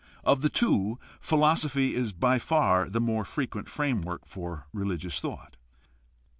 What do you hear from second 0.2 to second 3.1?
Of the two, philosophy is by far the